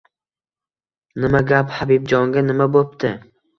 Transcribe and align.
—Nima 1.27 1.43
gap?! 1.53 1.77
Habibjonga 1.77 2.45
nima 2.51 2.71
bo‘pti?! 2.79 3.15